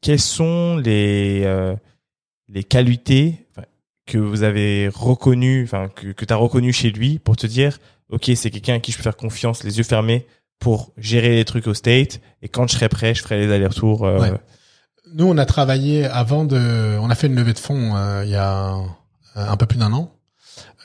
[0.00, 1.74] quelles sont les euh,
[2.48, 3.46] les qualités
[4.06, 7.78] que vous avez reconnues, enfin que, que tu as reconnues chez lui pour te dire,
[8.08, 10.26] ok, c'est quelqu'un à qui je peux faire confiance, les yeux fermés,
[10.58, 12.20] pour gérer les trucs au state.
[12.40, 14.06] Et quand je serai prêt, je ferai les allers-retours.
[14.06, 14.36] euh.
[15.12, 18.30] Nous, on a travaillé avant de, on a fait une levée de fonds euh, il
[18.30, 18.76] y a
[19.34, 20.14] un peu plus d'un an,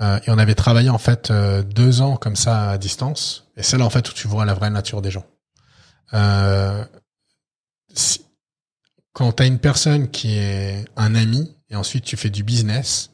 [0.00, 3.48] et on avait travaillé en fait deux ans comme ça à distance.
[3.56, 5.24] Et c'est là en fait où tu vois la vraie nature des gens.
[9.12, 13.10] Quand tu as une personne qui est un ami et ensuite tu fais du business,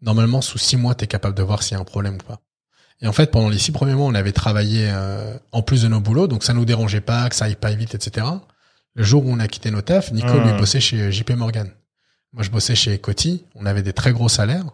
[0.00, 2.24] normalement sous six mois tu es capable de voir s'il y a un problème ou
[2.24, 2.40] pas.
[3.00, 5.88] Et en fait, pendant les six premiers mois, on avait travaillé euh, en plus de
[5.88, 8.26] nos boulots, donc ça nous dérangeait pas, que ça aille pas vite, etc.
[8.94, 10.44] Le jour où on a quitté nos tafs, Nico Mmh.
[10.44, 11.68] lui bossait chez JP Morgan.
[12.32, 13.44] Moi, je bossais chez Coty.
[13.54, 14.66] On avait des très gros salaires.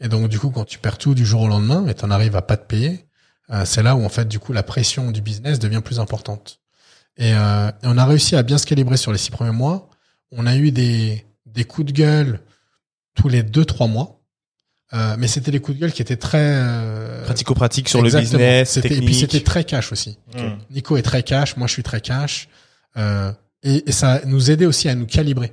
[0.00, 2.36] Et donc, du coup, quand tu perds tout du jour au lendemain et t'en arrives
[2.36, 3.06] à pas te payer,
[3.50, 6.60] euh, c'est là où, en fait, du coup, la pression du business devient plus importante.
[7.16, 9.88] Et, euh, et on a réussi à bien se calibrer sur les six premiers mois.
[10.32, 12.40] On a eu des, des coups de gueule
[13.14, 14.14] tous les deux, trois mois.
[14.94, 16.38] Euh, mais c'était des coups de gueule qui étaient très...
[16.40, 19.02] euh, Pratico-pratique sur le business, C'était- technique.
[19.02, 20.18] Et puis, c'était très cash aussi.
[20.70, 22.48] Nico est très cash, moi je suis très cash.
[22.96, 23.30] Euh,
[23.62, 25.52] et, et ça nous aidait aussi à nous calibrer.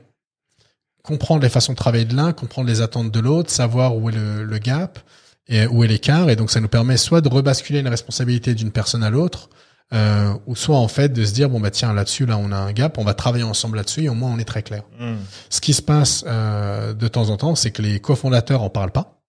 [1.04, 4.14] Comprendre les façons de travailler de l'un, comprendre les attentes de l'autre, savoir où est
[4.14, 5.00] le, le gap
[5.48, 6.30] et où est l'écart.
[6.30, 9.50] Et donc ça nous permet soit de rebasculer une responsabilité d'une personne à l'autre,
[9.94, 12.58] euh, ou soit en fait de se dire bon bah tiens là-dessus là on a
[12.58, 14.84] un gap, on va travailler ensemble là-dessus et au moins on est très clair.
[15.00, 15.16] Hmm.
[15.50, 18.92] Ce qui se passe euh, de temps en temps, c'est que les cofondateurs en parlent
[18.92, 19.22] pas.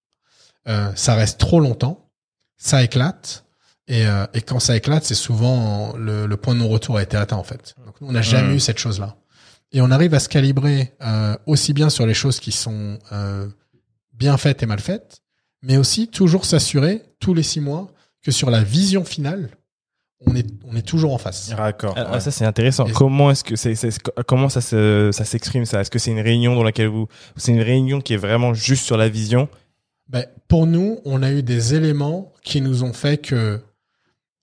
[0.69, 2.11] Euh, ça reste trop longtemps,
[2.57, 3.45] ça éclate,
[3.87, 7.17] et, euh, et quand ça éclate, c'est souvent le, le point de non-retour a été
[7.17, 7.77] atteint en fait.
[7.87, 8.57] Donc nous, on n'a jamais Mm.
[8.57, 9.17] eu cette chose-là.
[9.73, 13.47] Et on arrive à se calibrer euh, aussi bien sur les choses qui sont euh,
[14.13, 15.21] bien faites et mal faites,
[15.63, 19.51] mais aussi toujours s'assurer tous les six mois que sur la vision finale,
[20.25, 21.51] on est, on est toujours en face.
[21.51, 21.95] D'accord.
[21.97, 22.21] Ah, ouais.
[22.21, 22.87] Ça c'est intéressant.
[22.87, 25.81] Et- Comment est-ce que c'est, c'est- comment ça se, ça s'exprime ça?
[25.81, 28.85] Est-ce que c'est une réunion dans laquelle vous, c'est une réunion qui est vraiment juste
[28.85, 29.49] sur la vision?
[30.09, 33.61] Ben, pour nous, on a eu des éléments qui nous ont fait que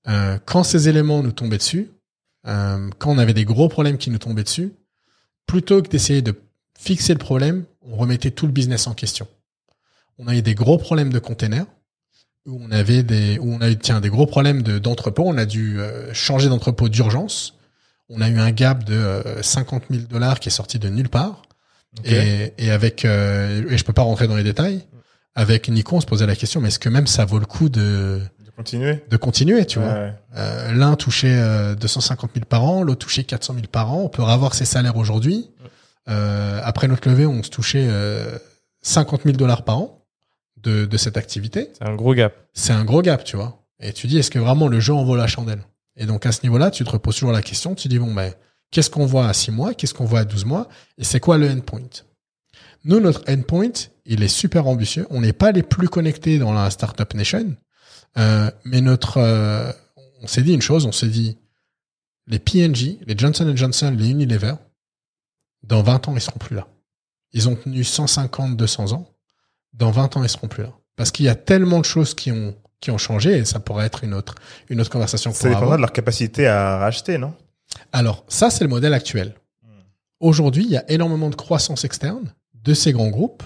[0.07, 1.89] euh, quand ces éléments nous tombaient dessus,
[2.45, 4.73] euh, quand on avait des gros problèmes qui nous tombaient dessus,
[5.47, 6.35] plutôt que d'essayer de
[6.77, 9.27] fixer le problème, on remettait tout le business en question.
[10.19, 11.65] On a eu des gros problèmes de containers,
[12.45, 15.23] où on avait des, où on a eu tiens des gros problèmes de d'entrepôt.
[15.25, 17.55] On a dû euh, changer d'entrepôt d'urgence.
[18.09, 21.09] On a eu un gap de euh, 50 000 dollars qui est sorti de nulle
[21.09, 21.43] part.
[22.03, 24.83] Et, et avec, euh, et je peux pas rentrer dans les détails.
[25.35, 27.69] Avec Nico, on se posait la question, mais est-ce que même ça vaut le coup
[27.69, 29.03] de, De continuer?
[29.09, 29.93] de continuer, tu vois?
[29.93, 30.13] Ouais.
[30.35, 34.01] Euh, L'un touchait euh, 250 000 par an, l'autre touchait 400 000 par an.
[34.01, 35.49] On peut avoir ses salaires aujourd'hui.
[36.09, 38.37] Euh, après notre levée, on se touchait euh,
[38.81, 40.02] 50 000 dollars par an
[40.63, 41.69] de, de cette activité.
[41.77, 42.35] C'est un gros gap.
[42.53, 43.63] C'est un gros gap, tu vois.
[43.79, 45.63] Et tu dis, est-ce que vraiment le jeu en vaut la chandelle?
[45.95, 47.75] Et donc à ce niveau-là, tu te reposes toujours la question.
[47.75, 48.33] Tu dis, bon, ben,
[48.71, 49.73] qu'est-ce qu'on voit à 6 mois?
[49.73, 50.67] Qu'est-ce qu'on voit à 12 mois?
[50.97, 52.03] Et c'est quoi le endpoint?
[52.85, 53.71] Nous, notre endpoint,
[54.05, 55.07] il est super ambitieux.
[55.09, 57.55] On n'est pas les plus connectés dans la Startup Nation.
[58.17, 59.71] Euh, mais notre, euh,
[60.21, 61.37] on s'est dit une chose, on s'est dit,
[62.27, 64.55] les P&G, les Johnson Johnson, les Unilever,
[65.63, 66.67] dans 20 ans, ils seront plus là.
[67.31, 69.09] Ils ont tenu 150, 200 ans.
[69.73, 70.73] Dans 20 ans, ils seront plus là.
[70.95, 73.85] Parce qu'il y a tellement de choses qui ont, qui ont changé, et ça pourrait
[73.85, 74.35] être une autre,
[74.69, 75.77] une autre conversation Ça dépendra avoir.
[75.77, 77.33] de leur capacité à racheter, non?
[77.91, 79.33] Alors, ça, c'est le modèle actuel.
[80.19, 83.43] Aujourd'hui, il y a énormément de croissance externe de ces grands groupes.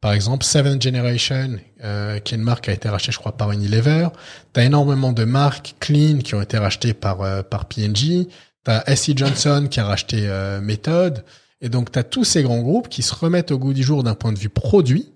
[0.00, 3.36] Par exemple, Seventh Generation, euh, qui est une marque qui a été rachetée, je crois,
[3.36, 4.08] par Unilever.
[4.52, 8.28] Tu as énormément de marques clean qui ont été rachetées par, euh, par P&G.
[8.64, 9.12] Tu as S.E.
[9.16, 11.24] Johnson qui a racheté euh, Method.
[11.60, 14.02] Et donc, tu as tous ces grands groupes qui se remettent au goût du jour
[14.02, 15.12] d'un point de vue produit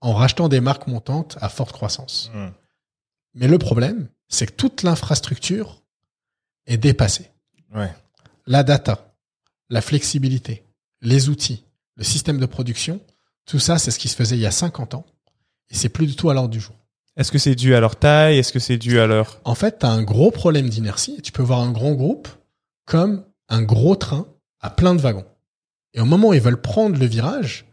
[0.00, 2.30] en rachetant des marques montantes à forte croissance.
[2.34, 2.48] Hmm.
[3.34, 5.82] Mais le problème, c'est que toute l'infrastructure
[6.66, 7.30] est dépassée
[7.74, 7.92] Ouais.
[8.46, 9.14] la data,
[9.68, 10.64] la flexibilité,
[11.02, 11.64] les outils,
[11.96, 13.00] le système de production,
[13.46, 15.06] tout ça, c'est ce qui se faisait il y a 50 ans.
[15.70, 16.74] Et c'est plus du tout à l'ordre du jour.
[17.16, 18.38] Est-ce que c'est dû à leur taille?
[18.38, 21.32] Est-ce que c'est dû à leur En fait, tu as un gros problème d'inertie tu
[21.32, 22.28] peux voir un grand groupe
[22.86, 24.26] comme un gros train
[24.60, 25.26] à plein de wagons.
[25.94, 27.66] Et au moment où ils veulent prendre le virage,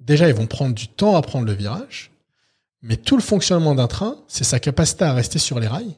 [0.00, 2.10] déjà, ils vont prendre du temps à prendre le virage,
[2.82, 5.96] mais tout le fonctionnement d'un train, c'est sa capacité à rester sur les rails.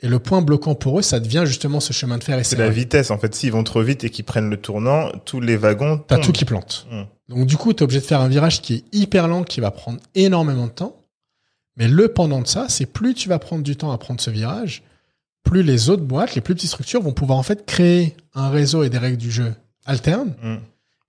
[0.00, 2.56] Et le point bloquant pour eux, ça devient justement ce chemin de fer et C'est
[2.56, 3.34] ces la vitesse, en fait.
[3.34, 6.44] S'ils vont trop vite et qu'ils prennent le tournant, tous les wagons T'as tout qui
[6.44, 6.86] plante.
[6.90, 7.04] Hmm.
[7.28, 9.60] Donc du coup, tu es obligé de faire un virage qui est hyper lent, qui
[9.60, 10.96] va prendre énormément de temps.
[11.76, 14.30] Mais le pendant de ça, c'est plus tu vas prendre du temps à prendre ce
[14.30, 14.82] virage,
[15.42, 18.82] plus les autres boîtes, les plus petites structures vont pouvoir en fait créer un réseau
[18.82, 19.54] et des règles du jeu
[19.84, 20.34] alternes.
[20.42, 20.56] Hmm.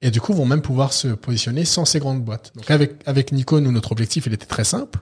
[0.01, 2.51] Et du coup, vont même pouvoir se positionner sans ces grandes boîtes.
[2.55, 4.99] Donc avec, avec Nico, nous, notre objectif, il était très simple.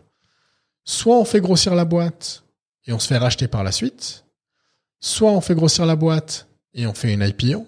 [0.86, 2.44] Soit on fait grossir la boîte
[2.86, 4.26] et on se fait racheter par la suite,
[5.00, 7.66] soit on fait grossir la boîte et on fait une IPO.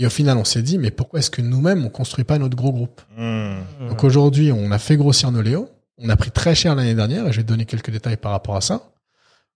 [0.00, 2.56] Et au final, on s'est dit, mais pourquoi est-ce que nous-mêmes, on construit pas notre
[2.56, 3.58] gros groupe Hmm.
[3.88, 5.68] Donc aujourd'hui, on a fait grossir nos Léo.
[5.96, 8.30] On a pris très cher l'année dernière, et je vais te donner quelques détails par
[8.30, 8.92] rapport à ça.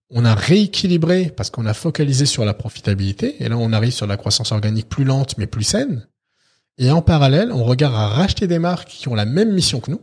[0.09, 3.41] On a rééquilibré parce qu'on a focalisé sur la profitabilité.
[3.41, 6.05] Et là, on arrive sur la croissance organique plus lente, mais plus saine.
[6.77, 9.91] Et en parallèle, on regarde à racheter des marques qui ont la même mission que
[9.91, 10.01] nous,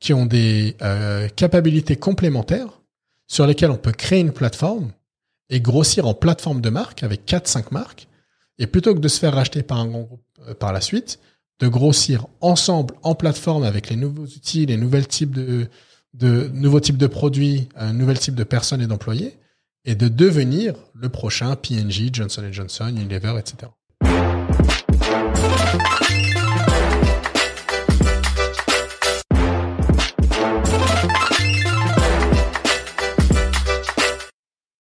[0.00, 2.80] qui ont des euh, capacités complémentaires,
[3.26, 4.92] sur lesquelles on peut créer une plateforme
[5.50, 8.08] et grossir en plateforme de marque avec 4-5 marques.
[8.58, 11.18] Et plutôt que de se faire racheter par un grand groupe euh, par la suite,
[11.60, 15.68] de grossir ensemble en plateforme avec les nouveaux outils, les nouvelles types de,
[16.52, 19.36] nouveaux types de produits, un nouvel type de personnes et d'employés,
[19.84, 23.70] et de devenir le prochain P&G, Johnson Johnson, Unilever, etc.
[25.76, 26.23] Thank you.